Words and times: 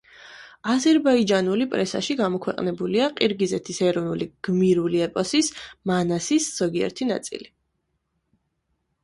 აზერბაიჯანული 0.75 1.67
პრესაში 1.73 2.15
გამოქვეყნებულია 2.21 3.09
ყირგიზეთის 3.19 3.83
ეროვნული 3.91 4.29
გმირული 4.49 5.05
ეპოსის 5.09 5.51
„მანასის“ 5.93 6.49
ზოგიერთი 6.65 7.11
ნაწილი. 7.13 7.53